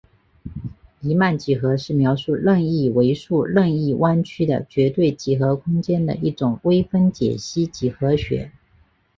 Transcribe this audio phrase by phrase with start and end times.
[1.01, 8.51] 黎曼几何是描述任意维数任意弯曲的绝对几何空间的一种微分解析几何学。